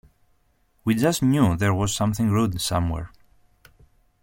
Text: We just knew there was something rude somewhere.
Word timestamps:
We 0.83 0.95
just 0.95 1.21
knew 1.21 1.55
there 1.55 1.75
was 1.75 1.93
something 1.93 2.31
rude 2.31 2.59
somewhere. 2.59 3.11